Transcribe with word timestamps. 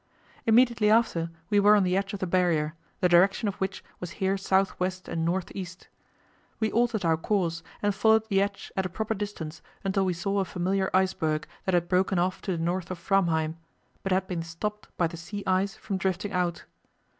Immediately 0.47 0.89
after 0.89 1.29
we 1.51 1.59
were 1.59 1.75
on 1.75 1.83
the 1.83 1.95
edge 1.95 2.11
of 2.11 2.19
the 2.19 2.25
Barrier, 2.25 2.73
the 3.01 3.07
direction 3.07 3.47
of 3.47 3.53
which 3.57 3.83
was 3.99 4.09
here 4.17 4.35
south 4.35 4.79
west 4.79 5.07
and 5.07 5.23
north 5.23 5.51
east. 5.53 5.89
We 6.59 6.71
altered 6.71 7.05
our 7.05 7.17
course 7.17 7.61
and 7.83 7.93
followed 7.93 8.27
the 8.27 8.41
edge 8.41 8.71
at 8.75 8.83
a 8.83 8.89
proper 8.89 9.13
distance 9.13 9.61
until 9.83 10.03
we 10.05 10.13
saw 10.13 10.39
a 10.39 10.45
familiar 10.45 10.89
iceberg 10.91 11.45
that 11.65 11.75
had 11.75 11.87
broken 11.87 12.17
off 12.17 12.41
to 12.41 12.57
the 12.57 12.63
north 12.63 12.89
of 12.89 12.97
Framheim, 12.97 13.57
but 14.01 14.11
had 14.11 14.25
been 14.25 14.41
stopped 14.41 14.87
by 14.97 15.05
the 15.05 15.17
sea 15.17 15.43
ice 15.45 15.75
from 15.75 15.97
drifting 15.97 16.31
out. 16.31 16.65